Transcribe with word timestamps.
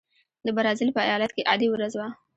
د 0.45 0.47
برازیل 0.57 0.89
په 0.93 1.01
ایالت 1.07 1.31
کې 1.33 1.47
عادي 1.49 1.67
ورځ 1.71 1.93
وه. 1.99 2.07